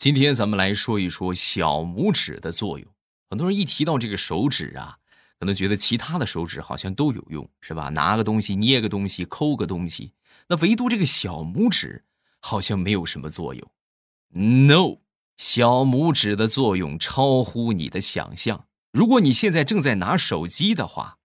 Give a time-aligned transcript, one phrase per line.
[0.00, 2.88] 今天咱们来说一说小拇指的作用。
[3.28, 4.96] 很多人一提到这个手指啊，
[5.38, 7.90] 可能觉得其他的手指好像都有用，是吧？
[7.90, 10.14] 拿个东西、捏个东西、抠个东西，
[10.48, 12.06] 那唯独这个小拇指
[12.40, 13.70] 好像没有什么作用。
[14.30, 15.00] No，
[15.36, 18.68] 小拇指的作用超乎你的想象。
[18.92, 21.18] 如果你现在正在拿手机的话，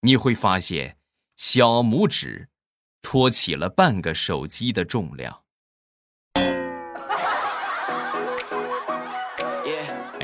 [0.00, 0.96] 你会发现
[1.36, 2.48] 小拇指
[3.00, 5.44] 托起了半个手机的重量。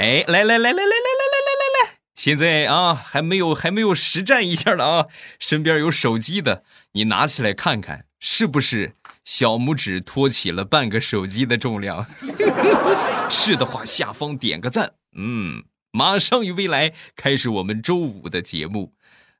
[0.02, 1.98] 哎，来来来来来来来来来来来！
[2.16, 5.06] 现在啊，还没有还没有实战一下的啊，
[5.38, 12.04] 身边有手机的，你拿起来看看，是不是小拇指托起了半个手机的重量？
[13.30, 14.94] 是的话，下方点个赞。
[15.16, 18.94] 嗯，马上与未来开始我们周五的节目。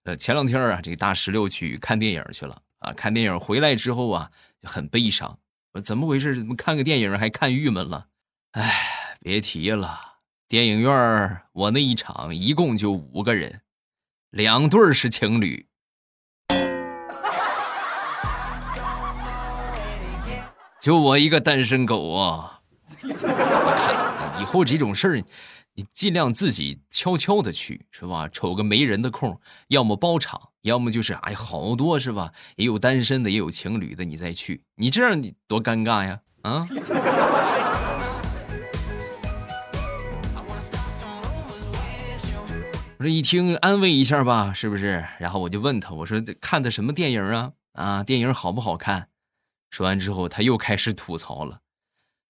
[0.05, 4.31] 呃，前两天啊，这个大石榴去看电影去了啊，看电影回来之后啊，
[4.63, 5.41] 很悲伤。
[5.83, 6.37] 怎么回事？
[6.37, 8.07] 怎么看个电影还看郁闷了？
[8.53, 10.12] 哎，别提了。
[10.53, 13.63] 电影院我那一场一共就五个人，
[14.29, 15.65] 两对是情侣，
[20.79, 22.61] 就我一个单身狗啊！
[24.39, 25.23] 以后这种事儿，
[25.73, 28.29] 你尽量自己悄悄的去，是吧？
[28.29, 32.31] 瞅个没人的空，要么包场，要么就是哎，好多是吧？
[32.57, 36.21] 也有单身的，也有情侣的，你再去，你这样你多尴尬呀！
[36.43, 36.67] 啊！
[43.03, 45.05] 我说一听，安慰一下吧，是不是？
[45.19, 47.53] 然后我就问他，我说看的什么电影啊？
[47.73, 49.09] 啊，电影好不好看？
[49.71, 51.63] 说完之后，他又开始吐槽了。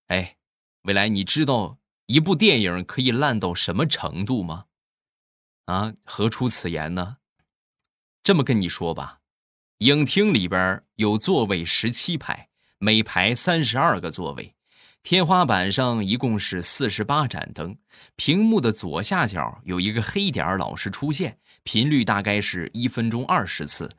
[0.07, 0.39] 哎，
[0.85, 4.65] 未来，你知道一部电影可以烂到什么程度吗？
[5.67, 7.19] 啊，何出此言呢？
[8.23, 9.21] 这么跟你说吧，
[9.81, 14.55] 影厅里边有座位十七排，每排三十二个座位。
[15.03, 17.77] 天花板上一共是四十八盏灯，
[18.15, 23.91] 屏幕的左下角有一个黑点老是出现，频率大概是一分钟二十次。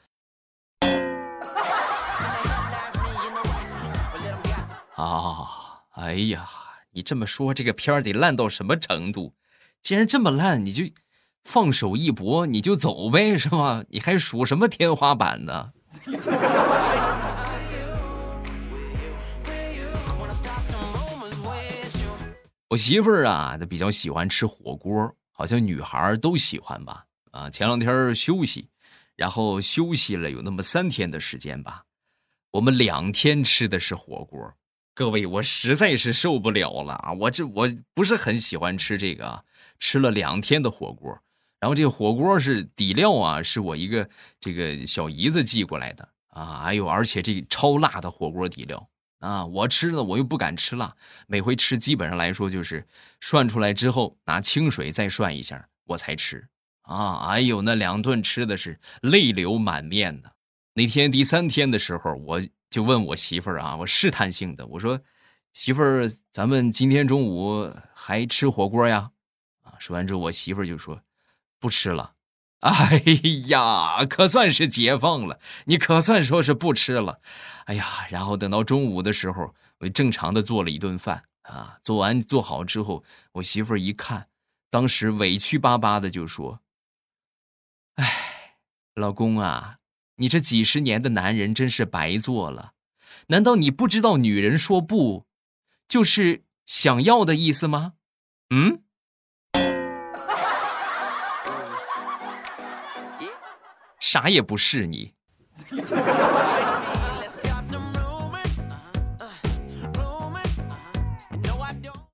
[4.95, 6.47] 啊，哎呀，
[6.93, 9.33] 你这么说，这个片儿得烂到什么程度？
[9.81, 10.85] 既然这么烂，你就
[11.43, 13.83] 放手一搏，你就走呗，是吧？
[13.89, 15.73] 你还数什么天花板呢？
[22.73, 27.05] 我媳妇儿啊，她比较喜欢吃火锅，好像女孩都喜欢吧？
[27.29, 28.67] 啊，前两天休息，
[29.15, 31.83] 然后休息了有那么三天的时间吧，
[32.49, 34.51] 我们两天吃的是火锅。
[34.95, 37.13] 各位，我实在是受不了了啊！
[37.13, 39.45] 我这我不是很喜欢吃这个，
[39.77, 41.15] 吃了两天的火锅，
[41.59, 48.89] 然后这个火锅是底料啊，是我一个这个小姨子寄过来的啊，哎呦，而且这超辣的火锅底料。
[49.23, 50.93] 啊，我吃呢，我又不敢吃辣，
[51.27, 52.85] 每回吃基本上来说就是
[53.21, 56.45] 涮出来之后拿清水再涮一下，我才吃。
[56.81, 60.33] 啊，哎呦，那两顿吃的是泪流满面的。
[60.73, 64.99] 那天第三天的时候，我就问我媳妇儿啊，我试探性的我说
[65.53, 69.11] ：“媳妇儿，咱们今天中午还吃火锅呀？”
[69.63, 71.01] 啊，说完之后，我媳妇儿就说
[71.61, 72.12] ：“不吃了。”
[72.65, 73.03] 哎
[73.47, 75.37] 呀，可算是解放了！
[75.65, 77.19] 你可算说是不吃了。
[77.65, 81.77] 哎呀，然后等到中午的时候，我正常的做了一顿饭啊。
[81.83, 83.03] 做完做好之后，
[83.33, 84.29] 我媳妇儿一看，
[84.69, 86.61] 当时委屈巴巴的就说
[87.95, 88.55] ：“哎，
[88.95, 89.79] 老公啊，
[90.15, 92.71] 你这几十年的男人真是白做了。
[93.27, 95.25] 难道你不知道女人说不，
[95.89, 97.95] 就是想要的意思吗？
[98.51, 98.83] 嗯？”
[104.03, 105.13] 啥也不是你。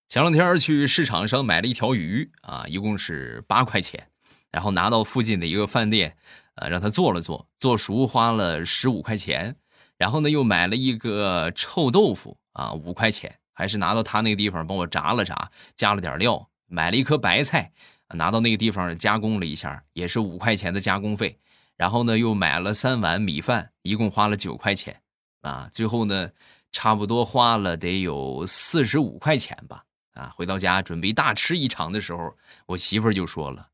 [0.07, 4.07] 前两天去市场上买了一条鱼啊，一共是八块钱，
[4.51, 6.15] 然后拿到附近的一个饭店，
[6.57, 9.55] 呃，让他做了做，做熟花了十五块钱，
[9.97, 17.71] 然后呢又买了一个臭豆腐啊，五块钱，还是拿到他那个地方帮我炸了炸，加了点料，买了一颗白菜，
[18.13, 21.39] 拿到那个地方加工了一下，也是五块钱的加工费。
[21.79, 25.01] 然后呢，又买了三碗米饭，一共花了九块钱，
[25.43, 26.29] 啊，最后呢，
[26.73, 32.35] 差不多花了得有四十五块钱吧，啊，回到家准备大吃一场的时候，
[32.65, 33.69] 我媳妇就说了：“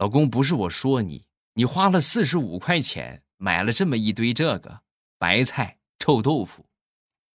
[0.00, 4.80] 老公，不是我说你，你花了四十五块钱买了这么一堆这个
[5.18, 6.64] 白菜臭豆腐，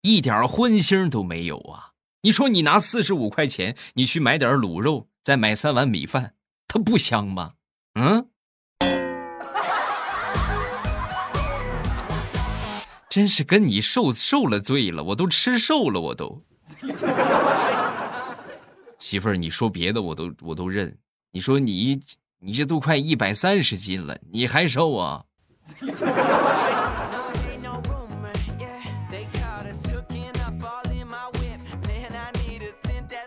[0.01, 1.91] 一点荤腥都没有啊！
[2.21, 6.35] 你说你拿四十五块钱，你去买点卤肉，再买三碗米饭，
[6.69, 7.55] 它不香吗？
[13.13, 16.43] 真是跟你受受了罪了，我都吃瘦了，我都。
[18.97, 20.97] 媳妇儿，你说别的我都我都认。
[21.31, 21.99] 你说你
[22.39, 25.25] 你这都快一百三十斤了，你还瘦啊？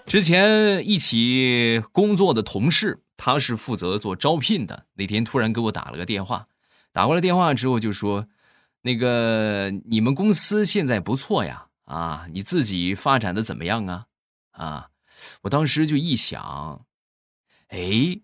[0.08, 4.86] 之前一起工作的同事，他是负责做招聘的。
[4.94, 6.48] 那天突然给我打了个电话，
[6.92, 8.26] 打过来电话之后就说
[8.86, 14.06] ：“那个你们公司现在不错呀，啊，你自己发展的怎么样啊？
[14.52, 14.90] 啊。”
[15.42, 16.84] 我当时就一想，
[17.68, 18.20] 哎，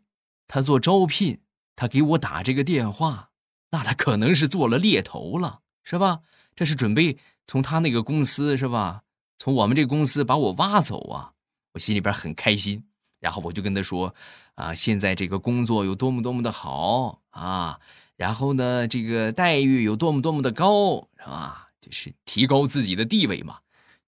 [0.46, 1.40] 他做招聘，
[1.74, 3.30] 他给我打这个电话，
[3.70, 6.20] 那他可能是做了猎头了，是吧？
[6.54, 7.16] 这是准备
[7.46, 9.02] 从他那个公司是吧？
[9.38, 11.32] 从我们这公司把我挖走啊！
[11.72, 12.84] 我心里边很开心，
[13.18, 14.14] 然后我就跟他说，
[14.54, 17.80] 啊，现在这个工作有多么多么的好啊，
[18.16, 21.68] 然后呢，这个待遇有多么多么的高，是吧？
[21.80, 23.58] 就是提高自己的地位嘛。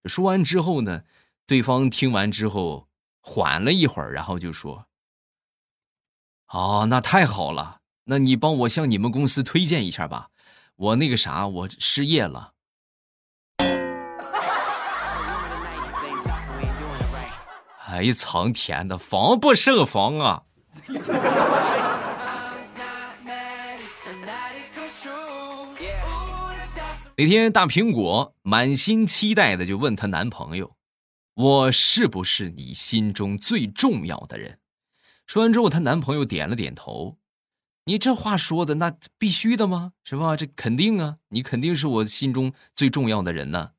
[0.04, 1.02] 说完之后呢。
[1.46, 2.88] 对方听完之后，
[3.20, 4.86] 缓了一会儿，然后就说
[6.48, 10.30] ：“哦，那太好了，那你帮我向你们公司推荐一下吧，
[10.76, 12.52] 我那个啥，我失业了。”
[17.84, 20.44] 哎呀，苍天的，防不胜防啊！
[27.16, 30.74] 那天，大苹果满心期待的就问她男朋友。
[31.34, 34.58] 我是不是你心中最重要的人？
[35.24, 37.18] 说完之后，她男朋友点了点头。
[37.84, 39.92] 你这话说的，那必须的吗？
[40.02, 40.36] 是吧？
[40.36, 43.72] 这肯定啊，你肯定是我心中最重要的人呢。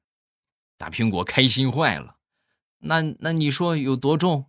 [0.78, 2.16] 大苹果开心坏了。
[2.80, 4.46] 那那你说有多重？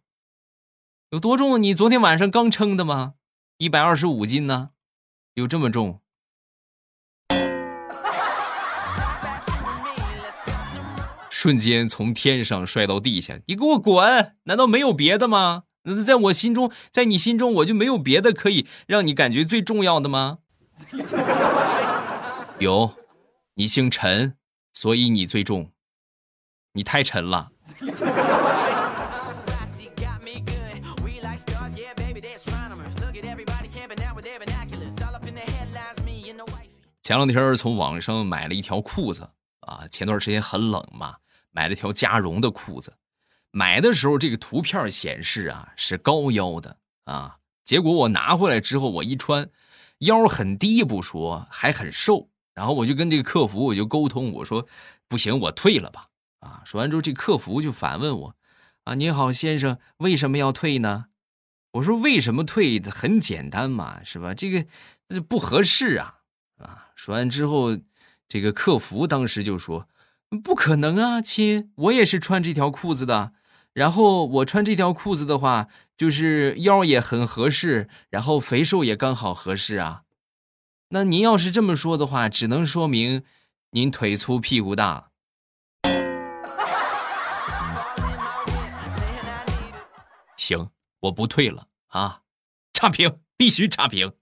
[1.10, 1.60] 有多重？
[1.60, 3.14] 你昨天晚上刚称的吗？
[3.58, 4.70] 一百二十五斤呢？
[5.34, 6.00] 有这么重？
[11.36, 14.32] 瞬间从天上摔到地下，你给我滚！
[14.44, 15.64] 难道没有别的吗？
[15.82, 20.38] 那在我心中，在你心中，我就没有别的可以让你感觉最重要的吗？
[22.58, 22.94] 有，
[23.56, 24.38] 你姓陈，
[24.72, 25.72] 所以你最重。
[26.72, 27.52] 你太沉了。
[37.02, 39.28] 前两天从网上买了一条裤子
[39.60, 41.16] 啊，前段时间很冷嘛。
[41.56, 42.92] 买了条加绒的裤子，
[43.50, 49.48] 买的时候这个图片显示啊是高腰的啊，结果我拿回来之后我一穿，
[50.00, 52.28] 腰很低不说，还很瘦。
[52.52, 54.66] 然后我就跟这个客服我就沟通，我说
[55.08, 56.08] 不行，我退了吧。
[56.40, 58.36] 啊，说完之后这客服就反问我，
[58.84, 61.06] 啊，您好先生，为什么要退呢？
[61.72, 62.78] 我说为什么退？
[62.82, 64.34] 很简单嘛，是吧？
[64.34, 64.66] 这个
[65.26, 66.16] 不合适啊
[66.58, 66.88] 啊。
[66.94, 67.78] 说完之后，
[68.28, 69.88] 这个客服当时就说。
[70.42, 73.32] 不可能啊，亲，我也是穿这条裤子的。
[73.72, 80.02] 然后我穿这条裤子的话，就是腰也很合适，然后肥瘦也刚好合适啊。
[80.90, 83.22] 那您要是这么说的话，只能说明
[83.72, 85.10] 您腿粗屁股大。
[90.36, 90.70] 行，
[91.00, 92.22] 我不退了啊，
[92.72, 94.12] 差评，必须差评。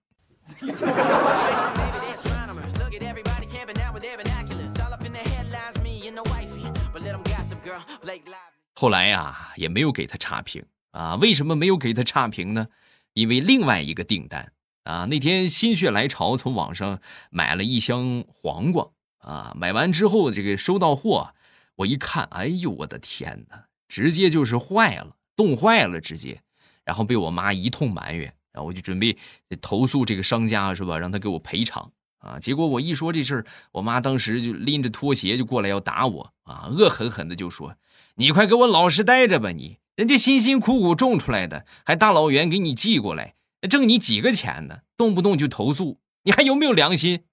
[8.75, 11.15] 后来呀，也没有给他差评啊。
[11.17, 12.69] 为什么没有给他差评呢？
[13.13, 19.55] 因为另外一个订单啊，那天心血来潮从网上买了一箱黄瓜啊。
[19.57, 21.35] 买完之后，这个收到货，
[21.77, 26.43] 我一看，哎呦，我的天哪，直接就是坏了，冻坏了，直接。
[26.85, 29.17] 然后被我妈一通埋怨，然后我就准备
[29.61, 30.99] 投诉这个商家，是吧？
[30.99, 32.39] 让他给我赔偿啊。
[32.41, 37.75] 结果我一说这事儿，我妈当时就拎着拖鞋就过来要打我啊，恶狠狠的就说。
[38.17, 39.51] 你快给我老实待着吧！
[39.51, 43.35] 你人家辛辛苦苦种出来的，还大老远给你寄过来，
[43.69, 44.83] 挣你几个钱呢？
[44.97, 47.25] 动不动就投诉，你还有没有良心？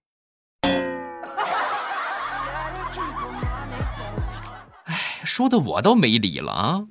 [4.85, 6.87] 哎，说的我倒没理了啊！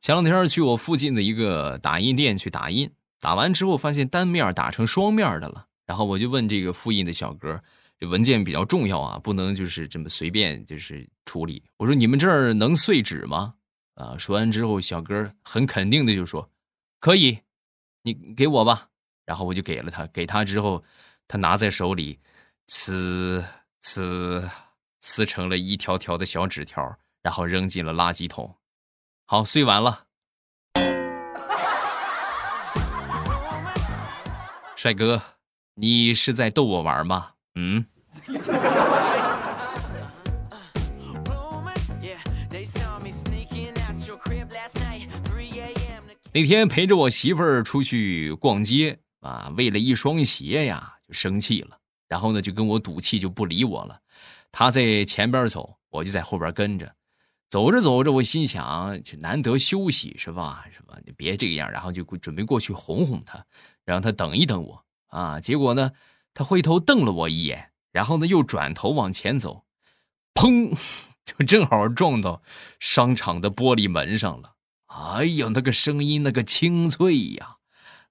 [0.00, 5.66] 前两天去我附近的一个打印店去打印，打完之后发现单面打成双面的了。
[5.86, 7.62] 然后我就问这个复印的小哥，
[7.98, 11.62] 这文件比较重要啊，不能就是这么随便就是处理。
[11.76, 13.54] 我说你们这儿能碎纸吗？
[13.94, 16.50] 啊，说完之后，小哥很肯定的就说，
[17.00, 17.38] 可以，
[18.02, 18.88] 你给我吧。
[19.24, 20.82] 然后我就给了他，给他之后，
[21.28, 22.18] 他拿在手里，
[22.68, 23.44] 呲
[23.82, 24.50] 呲
[25.00, 28.56] 撕成了一条条的小纸条，然后扔进了垃圾桶。
[29.26, 30.06] 好，碎完了。
[34.76, 35.33] 帅哥。
[35.76, 37.30] 你是在逗我玩吗？
[37.56, 37.84] 嗯。
[46.32, 51.78] 那天陪着我媳妇儿出去逛街啊为了一双鞋呀就生气了。
[52.06, 54.00] 然后呢就跟我赌气就不理我了。
[54.52, 56.94] 她在前边走我就在后边跟着。
[57.48, 60.64] 走着走着我心想就难得休息是吧？
[60.72, 60.98] 是吧？
[61.04, 63.44] 你别这个样然后就准备过去哄哄她
[63.84, 64.83] 让她等一等我
[65.14, 65.40] 啊。
[65.40, 65.92] 结果呢，
[66.34, 69.64] 他回头瞪了我一眼，然后呢又转头往前走，
[70.34, 70.76] 砰，
[71.24, 72.42] 就正好撞到
[72.80, 74.54] 商场的玻璃门上了。
[74.86, 77.56] 哎呀，那个声音那个清脆呀，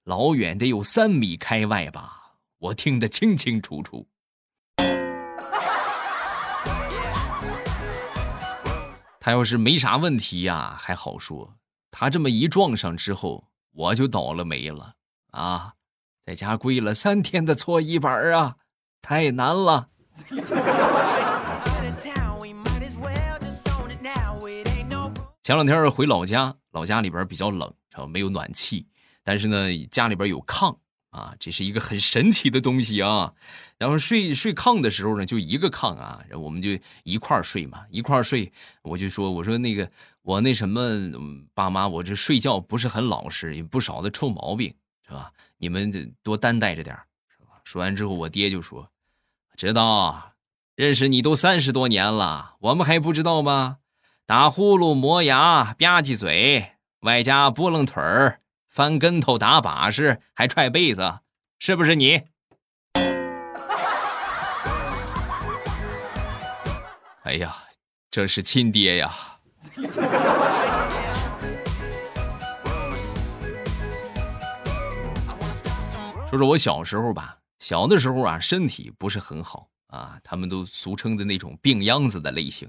[0.04, 4.06] 老远得有三米开外吧，我听得清清楚楚。
[9.20, 11.56] 他要是没啥问题呀，还好说。
[11.90, 14.96] 他这么一撞上之后，我就倒了霉了
[15.30, 15.72] 啊，
[16.26, 18.56] 在家跪了三天的搓衣板啊，
[19.02, 19.88] 太难了。
[25.42, 27.72] 前两天回老家，老家里边比较冷，
[28.08, 28.86] 没有暖气，
[29.22, 30.78] 但是呢，家里边有炕。
[31.10, 33.32] 啊，这是一个很神奇的东西啊！
[33.78, 36.70] 然后睡睡炕的时候呢，就一个炕啊，然后我们就
[37.04, 38.52] 一块儿睡嘛，一块儿睡。
[38.82, 39.88] 我就说，我说那个
[40.22, 40.82] 我那什么
[41.54, 44.74] 爸妈，我这睡觉不是很老实，有不少的臭毛病，
[45.06, 45.30] 是吧？
[45.64, 46.94] 你们得多担待着点
[47.26, 47.58] 是吧？
[47.64, 48.90] 说完之后，我爹就说
[49.56, 50.34] ：“知道，
[50.76, 53.78] 认识你都三十多年了，我们还不知道吗？
[54.26, 61.20] 打呼噜、磨牙、吧唧嘴，外加拨楞腿儿。”翻跟头、打把式，还踹被子，
[61.58, 62.20] 是不是你？
[67.22, 67.56] 哎呀，
[68.10, 69.14] 这是亲爹呀！
[76.34, 82.68] 说说我小时候吧，小的时候啊，身体不是很好啊，他们都俗称的那种病秧子的类型，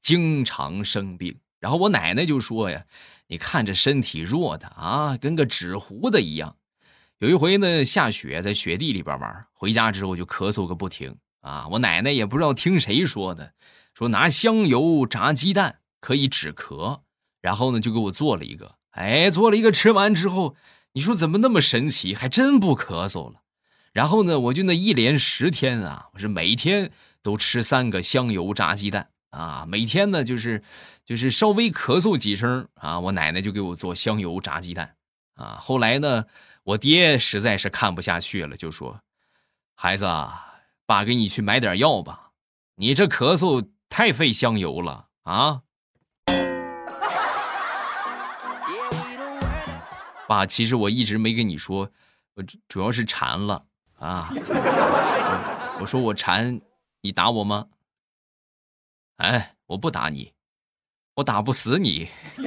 [0.00, 1.38] 经常生病。
[1.60, 2.84] 然后我奶奶就说呀。
[3.26, 6.56] 你看这身体弱的啊，跟个纸糊的一样。
[7.20, 11.66] 有一回呢，下雪在雪地里边玩，回家之后就咳嗽个不停啊。
[11.70, 13.54] 我奶奶也不知道听谁说的，
[13.94, 17.00] 说拿香油炸鸡蛋可以止咳，
[17.40, 18.74] 然后呢就给我做了一个。
[18.90, 20.54] 哎，做了一个，吃完之后，
[20.94, 23.42] 你说怎么那么神奇，还真不咳嗽了。
[23.92, 29.10] 然后呢，我就那一连十天啊，我是每天都吃三个香油炸鸡蛋。
[29.30, 30.62] 啊，每天呢就是，
[31.04, 34.94] 就是稍微咳嗽几声啊，我奶奶就给我做香油炸鸡蛋
[35.34, 35.58] 啊。
[35.60, 36.24] 后来呢，
[36.62, 39.00] 我爹实在是看不下去了，就说
[39.74, 40.54] ：“孩子，啊
[40.86, 42.30] 爸给你去买点药吧，
[42.76, 45.62] 你这咳嗽太费香油了啊。”
[50.26, 51.90] 爸，其实我一直没跟你说，
[52.34, 53.64] 我主要是馋了
[53.98, 54.28] 啊。
[55.80, 56.60] 我说我馋，
[57.02, 57.66] 你打我吗？
[59.16, 60.32] 哎，我不打你，
[61.14, 62.08] 我打不死你。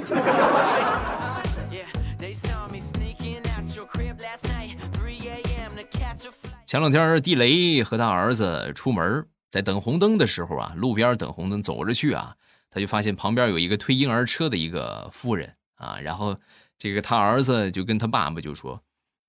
[6.65, 12.35] 前两天地雷和他儿子出门，在等红灯的时候啊，路边等红灯走着去啊，
[12.69, 16.37] 他就发现旁边有一个推婴儿车的一个妇人啊，然后
[16.77, 18.83] 这个他儿子就跟他爸爸就说：“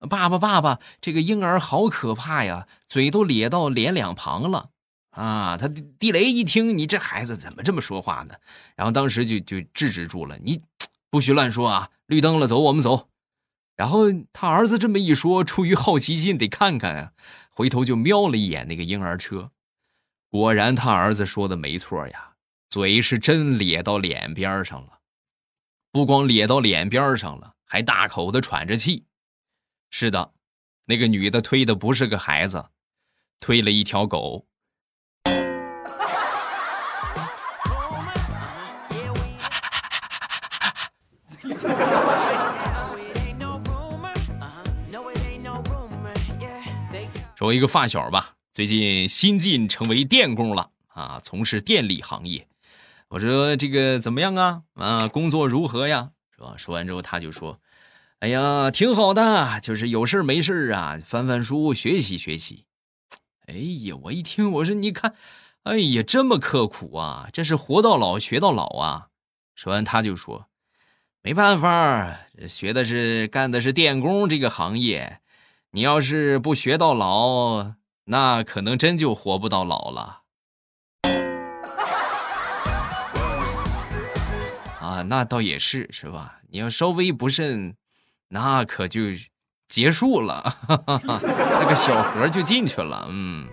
[0.09, 4.71] 爸爸，爸爸，这个婴儿好可怕呀，嘴都咧到脸两旁了。”
[5.13, 5.67] 啊，他
[5.99, 8.35] 地雷一听，你这孩子怎么这么说话呢？
[8.77, 10.63] 然后当时就就制止住了，你
[11.11, 11.91] 不许乱说啊！
[12.07, 13.09] 绿灯了，走，我们走。
[13.75, 17.13] 然后他儿子这么一说，出于好奇心得看看啊，
[17.51, 19.51] 回头就瞄了一眼那个婴儿车，
[20.29, 22.35] 果然他儿子说的没错呀，
[22.69, 24.98] 嘴是真咧到脸边上了，
[25.91, 29.07] 不光咧到脸边上了，还大口的喘着气。
[29.91, 30.33] 是的，
[30.85, 32.67] 那个女的推的不是个孩子，
[33.41, 34.47] 推了一条狗。
[47.35, 52.48] 说一个发小吧，最近新晋成为电工了啊，从事电力行业。
[53.09, 54.63] 我说这个怎么样啊？
[54.75, 56.11] 啊，工作如何呀？
[56.37, 56.55] 是吧？
[56.57, 57.59] 说完之后他就说
[58.21, 62.65] ：“哎呀，挺好的，就是有事没事啊，翻翻书，学习学习。”
[63.49, 65.15] 哎呀，我一听，我说你看，
[65.63, 69.09] 哎呀，这么刻苦啊，这是活到老学到老啊。
[69.55, 70.47] 说完他就说
[71.23, 75.21] ：“没办法，学的是干的是电工这个行业。”
[75.73, 77.75] 你要是不学到老，
[78.05, 80.23] 那可能真就活不到老了。
[84.99, 86.41] 啊，那倒也是，是吧？
[86.51, 87.77] 你要稍微不慎，
[88.29, 89.03] 那可就
[89.69, 93.07] 结束了， 那个小盒就进去了。
[93.09, 93.49] 嗯。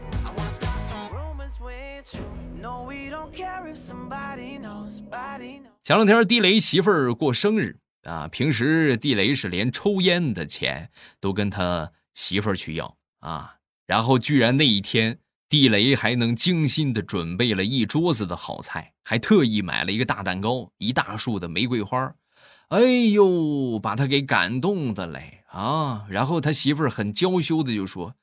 [5.83, 7.77] 前两天地雷媳妇儿过生日。
[8.01, 13.55] 啊，平时地雷是连抽烟的钱都跟他媳妇儿去要啊，
[13.87, 22.15] 然后居然那一天地雷还能精心的准备了一桌子的好菜，还特意买了一个大蛋糕，一大束的玫瑰花，
[22.69, 26.05] 哎呦，把他给感动的嘞啊！
[26.09, 28.15] 然后他媳妇儿很娇羞的就说：“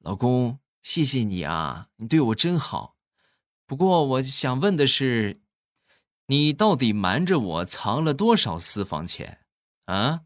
[0.00, 2.96] 老公，谢谢你啊，你对我真好。
[3.66, 5.40] 不过我想问的是。”
[6.28, 9.40] 你到底瞒着我藏了多少私房钱？
[9.84, 10.20] 啊！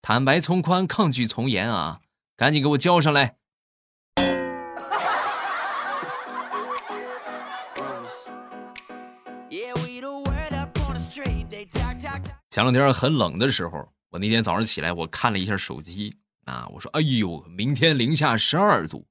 [0.00, 2.02] 坦白从宽，抗拒从严啊！
[2.36, 3.38] 赶紧给我交上来！
[12.54, 19.08] 前两天很冷的时候，我那天早上起来，我看了一下手机啊，我说：“哎呦，明天零下十二度。”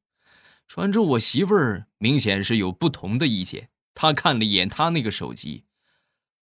[0.69, 5.65] 说完之后，我媳妇儿明显是有不同的意见，她看了一眼她那个手机。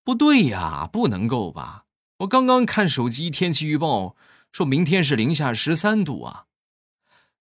[0.05, 1.87] 不对呀，不能够吧？
[2.19, 4.15] 我刚刚看手机天气预报，
[4.53, 6.49] 说明天是零下十三度啊，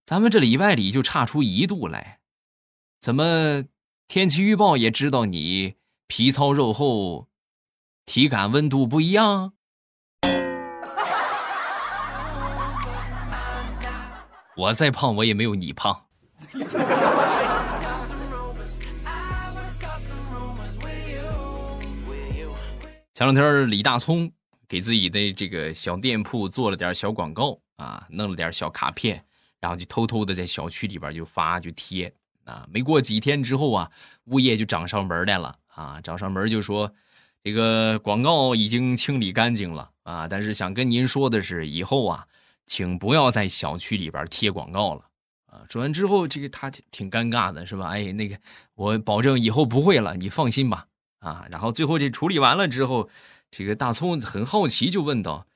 [0.05, 2.21] 咱们这里外里就差出一度来，
[3.01, 3.65] 怎么
[4.07, 5.75] 天气预报也知道你
[6.07, 7.27] 皮糙肉厚，
[8.11, 9.53] 体感温度不一样？
[14.57, 16.07] 我再胖，我也没有你胖。
[23.13, 24.31] 前两天李大聪
[24.67, 29.23] 给自己的这个小店铺做了点小广告啊，弄了点小卡片，
[29.59, 32.11] 然后就偷偷的在小区里边就发就贴
[32.45, 32.65] 啊。
[32.71, 33.91] 没过几天之后啊，
[34.25, 36.91] 物业就找上门来了啊，找上门就说
[37.41, 42.27] 这个广告已经清理干净了啊，但是想跟您说的是，以后啊，
[42.65, 45.01] 请不要在小区里边贴广告了
[45.45, 45.63] 啊。
[45.69, 47.87] 说完之后，这个他挺尴尬的，是吧？
[47.87, 48.37] 哎，那个
[48.75, 50.85] 我保证以后不会了，你放心吧。
[51.19, 53.09] 啊，然后最后这处理完了之后，
[53.49, 55.47] 这个大葱很好奇，就问道：“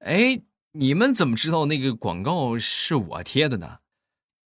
[0.00, 0.40] 哎，
[0.72, 3.78] 你们怎么知道那个广告是我贴的呢？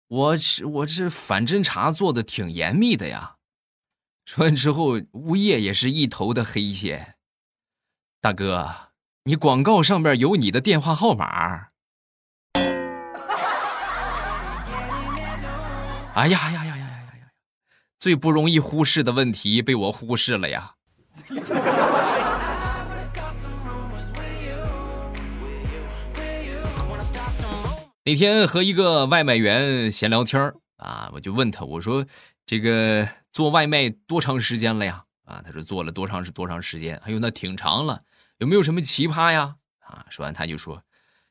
[0.08, 3.36] 我是我这反侦查做的挺严密的呀。”
[4.26, 7.16] 说完之后，物业也是一头的黑线。
[8.22, 8.74] 大哥，
[9.26, 11.68] 你广告上面有你的电话号码。
[16.16, 17.28] 哎呀呀呀呀呀呀呀！
[18.00, 20.76] 最不容易忽视的问题被我忽视了呀！
[28.06, 32.06] 那天和一个外卖员闲聊天啊，我就问他，我说
[32.46, 36.96] ：“这个做外卖多长时间了呀？”啊，他说做了多长是多长时间？
[37.06, 38.04] 哎呦，那挺长了，
[38.38, 39.56] 有没有什么奇葩呀？
[39.80, 40.84] 啊，说完他就说：“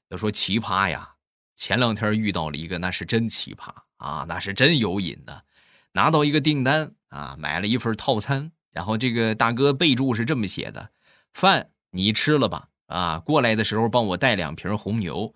[0.08, 1.14] 要说奇葩呀，
[1.56, 5.44] 前两天遇到了一个，那是真奇葩啊，那是真有瘾的。”
[5.92, 10.90] 拿到一个订单啊，买了一份套餐，然后这个大哥备注是这么写的：
[11.34, 15.34] 饭你吃了吧，啊，过来的时候帮我带两瓶红牛，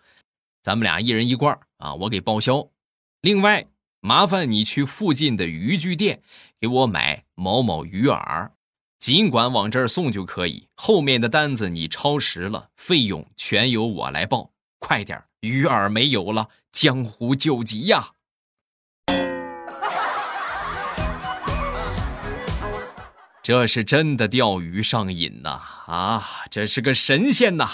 [0.62, 2.70] 咱们俩一人一罐啊，我给报销。
[3.20, 3.66] 另外，
[4.06, 6.22] 麻烦你去附近的渔具店
[6.60, 8.50] 给我买某某鱼饵，
[9.00, 14.52] 尽管往这儿送就可以，后面的单子你超时了，费用全由我来报。
[14.78, 18.10] 快点，鱼饵没有了，江湖救急呀！
[23.42, 25.60] 这是真的钓鱼上瘾呐！
[25.88, 27.68] 啊，这是个神仙呐！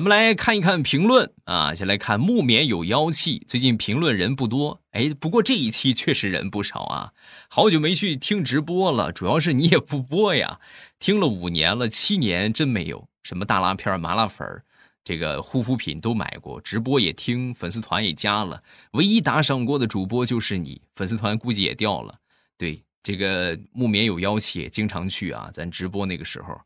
[0.00, 3.44] 咱们来看一看评论啊，先来看木棉有妖气。
[3.46, 7.12] 最近评论人不多，哎，不过这一期确实人不少啊。
[7.50, 10.58] 好久没去听直播了，主要是你也不播呀。
[10.98, 14.48] 听了五年了，七年真没有什么大拉片、麻辣粉。
[15.04, 22.14] 这个护肤品都买过，直播也听，粉丝团也加了，唯一打赏过的主播就是你，粉丝团估计也掉了。
[22.56, 26.58] 对，这个木棉有妖气，经常去啊，咱直播那个时候。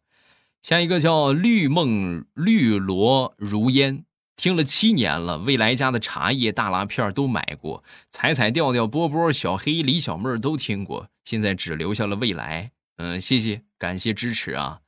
[0.64, 12.70] 下一个叫绿梦绿萝如烟，听了七年了，未来家的茶叶大拉片都买过，彩彩调调波波小黑李小妹都听过，现在只留下了未来。
[12.96, 14.80] 嗯，谢谢，感谢支持啊。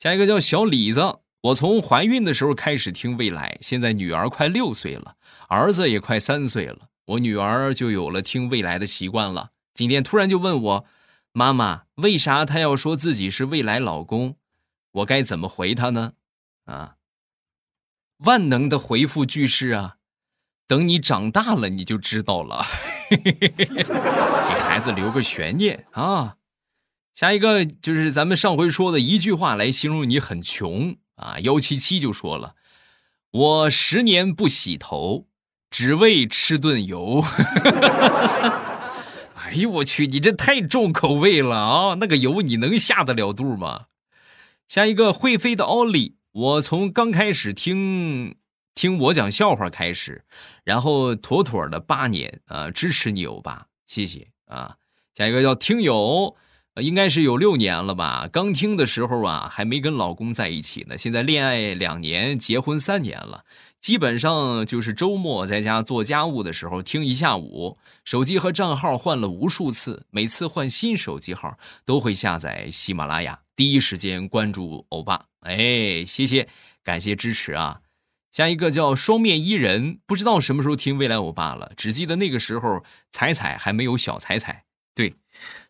[0.00, 1.20] 下一个叫小李子。
[1.42, 5.14] 我从怀孕的时候开始听未来，现在女儿快六岁了，
[5.46, 9.50] 儿子也快三岁了，我女儿就有了听未来的习惯了。
[9.72, 10.84] 今天突然就问我，
[11.32, 14.34] 妈妈，为啥她要说自己是未来老公？
[14.94, 16.12] 我该怎么回他呢？
[16.66, 16.94] 啊，
[18.18, 19.96] 万能的回复句式啊，
[20.66, 22.64] 等你长大了你就知道了，
[23.10, 26.36] 给孩子留个悬念啊。
[27.14, 30.96] 下一个就是咱们上回说的一句话来形容你很穷。
[31.16, 32.56] 啊，幺七七就说了，
[33.30, 35.28] 我十年不洗头，
[35.70, 37.24] 只为吃顿油。
[39.36, 41.94] 哎 哎呦我去，你这太重口味了啊！
[42.00, 43.86] 那个油你能下得了肚吗？
[44.68, 48.36] 下一个会飞的奥利，我从刚开始听
[48.74, 50.24] 听我讲笑话开始，
[50.64, 54.76] 然后妥妥的八年啊，支持你欧巴，谢谢啊。
[55.14, 56.36] 下一个叫听友。
[56.82, 58.28] 应该是有六年了吧？
[58.32, 60.98] 刚听的时候啊，还没跟老公在一起呢。
[60.98, 63.44] 现在恋爱两年，结婚三年了，
[63.80, 67.78] 基本上就是周末在家做家务的时候听一下午。
[68.04, 75.26] 手机和账号换了无数次，每次换新手机号都会下载喜马拉雅，第一时间关注欧巴。
[75.40, 76.48] 哎，谢谢，
[76.82, 77.82] 感谢支持啊！
[78.30, 84.64] 下一个叫双面伊人，不知道什么时候听未来欧巴了，只记得那个时候彩彩还没有小彩彩。
[84.94, 85.16] 对。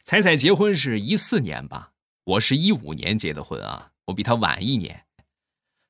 [0.03, 1.93] 彩彩结婚是一四年吧，
[2.25, 5.05] 我是一五年结的婚啊，我比她晚一年。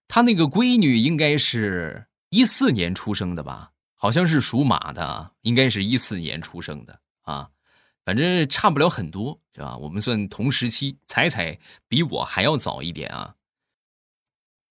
[0.06, 7.50] 她那个闺女应该是一四年出生的吧，好像是属马的，应该是一四年出生的啊，
[8.04, 9.76] 反正差不了很多，是吧？
[9.78, 13.34] 我们算同时期，彩彩比我还要早一点啊。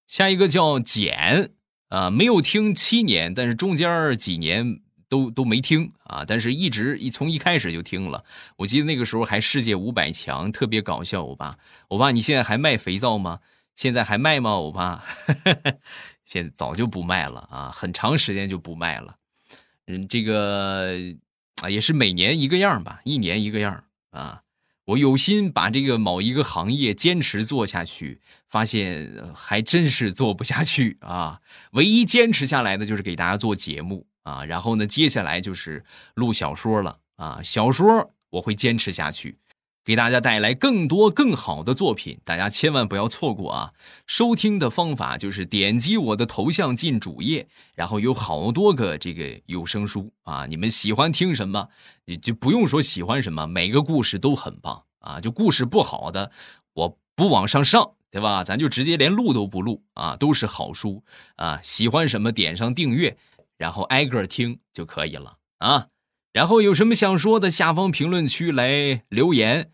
[0.07, 1.51] 下一个叫简
[1.89, 4.81] 啊，没有听七年，但是中间几年。
[5.09, 8.25] 都都没听啊，但是一直一从一开始就听了。
[8.57, 11.23] 我记得那个时候还世界五百强，特别搞笑。
[11.23, 13.39] 欧巴，欧巴，你现在还卖肥皂吗？
[13.75, 14.53] 现在还卖吗？
[14.53, 15.05] 欧巴，
[16.25, 19.17] 现在早就不卖了啊，很长时间就不卖了。
[19.85, 20.97] 嗯，这个
[21.63, 24.41] 啊也是每年一个样吧，一年一个样啊。
[24.85, 31.39] 我有心把这个某一个行业坚持做下去，发现还真是做不下去啊。
[31.71, 34.05] 唯一坚持下来的就是给大家做节目。
[34.23, 37.41] 啊，然后呢，接下来就是录小说了啊！
[37.43, 39.37] 小说我会坚持下去，
[39.85, 43.73] 给大家带来更多更好的作品，大家千万不要错过啊！
[44.07, 51.67] 收听的方法就是点击我的头像进主页，然后有好多个这个有声书啊，你们喜欢听什么，
[52.05, 55.19] 你就不用说喜欢什么，每个故事都很棒啊！
[55.19, 56.31] 就故事不好的，
[56.73, 58.43] 我不往上上，对吧？
[58.43, 61.03] 咱就直接连录都不录啊，都是好书
[61.35, 61.59] 啊！
[61.61, 63.17] 喜欢什么，点上订阅。
[63.55, 65.87] 然后挨个听就可以了啊！
[66.33, 69.71] 然后有什么想说的，下方评论区来留言，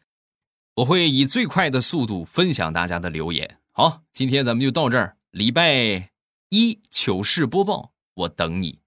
[0.75, 3.59] 我会以最快的速度分享大家的留言。
[3.71, 5.15] 好，今天咱们就到这儿。
[5.31, 6.11] 礼拜
[6.49, 8.79] 一糗事播报，我等你。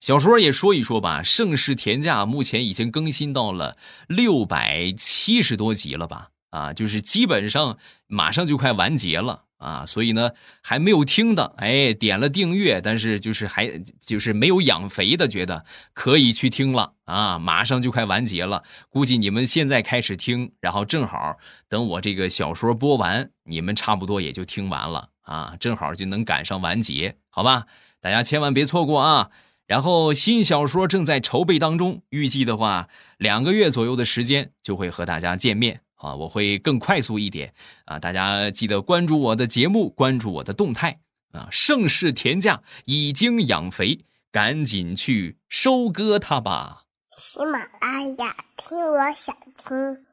[0.00, 3.76] 小说也说一说吧，《盛世田价》目前已经更新到了
[4.08, 6.30] 六百七十多集了吧？
[6.50, 9.44] 啊，就是基本上马上就快完结了。
[9.58, 10.30] 啊，所以呢，
[10.62, 21.36] 还没有听的，哎，点了订阅，但是就是还就是没有养肥的，觉得可以去听了啊，马上就快完结了，估计你们现在开始听，然后正好
[21.68, 27.66] 等我这个小说播完，你们差不多也就听完了啊，正好就能赶上完结，好吧？
[28.00, 29.30] 大家千万别错过啊！
[29.66, 35.80] 然后新小说正在筹备当中，预计的话，两个月左右的时间就会和大家见面。
[35.98, 37.52] 啊，我会更快速一点
[37.84, 37.98] 啊！
[37.98, 40.98] 大家记得关注我的节目，关注我的动态
[41.32, 41.46] 啊！
[41.50, 46.84] 盛世田价已经养肥，赶紧去收割它吧！
[47.16, 50.07] 喜马拉雅听，我想听。